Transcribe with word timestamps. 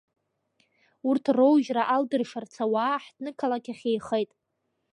Урҭ 1.09 1.25
роужьра 1.37 1.83
алдыршарц, 1.95 2.53
ауаа 2.63 2.93
аҳҭны-қалақь 2.97 3.69
ахь 3.73 3.85
еихеит. 3.91 4.31